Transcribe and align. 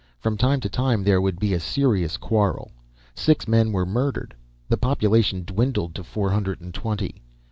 From 0.17 0.35
time 0.35 0.59
to 0.61 0.67
time 0.67 1.03
there 1.03 1.21
would 1.21 1.39
be 1.39 1.53
a 1.53 1.59
serious 1.59 2.17
quarrel. 2.17 2.71
Six 3.13 3.47
men 3.47 3.71
were 3.71 3.85
murdered. 3.85 4.33
The 4.67 4.77
population 4.77 5.43
dwindled 5.45 5.93
to 5.93 6.03
four 6.03 6.31
hundred 6.31 6.59
and 6.59 6.73
twenty. 6.73 7.21